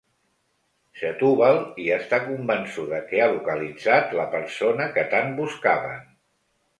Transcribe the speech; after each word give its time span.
Setúbal, 0.99 1.59
i 1.83 1.83
està 1.97 2.19
convençuda 2.29 3.01
que 3.11 3.19
ha 3.21 3.27
localitzat 3.33 4.15
la 4.21 4.25
persona 4.31 4.89
que 4.97 5.05
tant 5.13 5.31
buscaven. 5.41 6.01